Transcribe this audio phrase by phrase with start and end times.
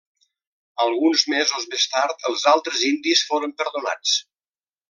[0.85, 4.19] Alguns mesos més tard els altres indis foren perdonats.